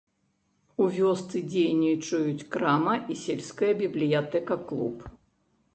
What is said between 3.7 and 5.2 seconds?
бібліятэка-клуб.